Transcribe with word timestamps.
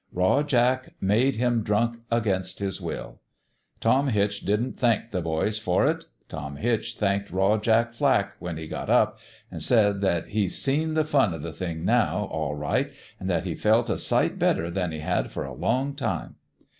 Raw 0.11 0.41
Jack 0.41 0.95
made 0.99 1.35
him 1.35 1.61
drunk 1.61 2.01
against 2.09 2.57
his 2.57 2.81
will. 2.81 3.19
Tom 3.79 4.07
Hitch 4.07 4.39
didn't 4.41 4.79
thank 4.79 5.11
the 5.11 5.21
boys 5.21 5.59
for 5.59 5.85
it: 5.85 6.05
Tom 6.27 6.55
Hitch 6.55 6.95
thanked 6.95 7.29
Raw 7.29 7.59
Jack 7.59 7.93
Flack, 7.93 8.35
when 8.39 8.57
he 8.57 8.67
got 8.67 8.89
up, 8.89 9.19
an' 9.51 9.59
said 9.59 10.01
that 10.01 10.29
he 10.29 10.49
seen 10.49 10.95
the 10.95 11.05
fun 11.05 11.35
o' 11.35 11.37
the 11.37 11.53
thing 11.53 11.85
now, 11.85 12.23
all 12.31 12.55
right, 12.55 12.91
an' 13.19 13.27
that 13.27 13.43
he 13.43 13.53
felt 13.53 13.91
a 13.91 13.97
sight 13.99 14.39
better 14.39 14.71
than 14.71 14.91
he 14.91 15.01
had 15.01 15.29
for 15.29 15.45
a 15.45 15.53
long 15.53 15.93
time. 15.93 16.33